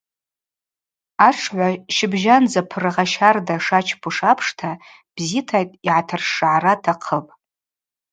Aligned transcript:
Атшгӏва 1.27 1.67
щыбжьандза 1.95 2.61
пыргъа 2.69 3.05
щардата 3.11 3.55
йшачпуш 3.57 4.17
апшта 4.31 4.69
бзита 5.15 5.57
йгӏатыршгӏара 5.63 6.73
атахъыпӏ. 6.75 7.31